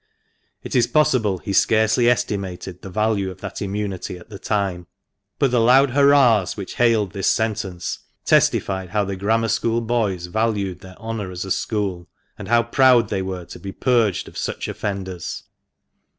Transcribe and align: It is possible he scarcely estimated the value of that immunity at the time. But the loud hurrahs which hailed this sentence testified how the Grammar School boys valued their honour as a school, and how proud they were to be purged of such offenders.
It 0.63 0.75
is 0.75 0.87
possible 0.87 1.37
he 1.37 1.53
scarcely 1.53 2.09
estimated 2.09 2.81
the 2.81 2.89
value 2.89 3.29
of 3.29 3.39
that 3.41 3.61
immunity 3.61 4.17
at 4.17 4.29
the 4.29 4.39
time. 4.39 4.87
But 5.37 5.51
the 5.51 5.59
loud 5.61 5.91
hurrahs 5.91 6.57
which 6.57 6.77
hailed 6.77 7.11
this 7.11 7.27
sentence 7.27 7.99
testified 8.25 8.89
how 8.89 9.05
the 9.05 9.15
Grammar 9.15 9.47
School 9.49 9.79
boys 9.79 10.25
valued 10.25 10.79
their 10.79 10.97
honour 10.97 11.29
as 11.29 11.45
a 11.45 11.51
school, 11.51 12.09
and 12.35 12.47
how 12.47 12.63
proud 12.63 13.09
they 13.09 13.21
were 13.21 13.45
to 13.45 13.59
be 13.59 13.71
purged 13.71 14.27
of 14.27 14.39
such 14.39 14.67
offenders. 14.67 15.43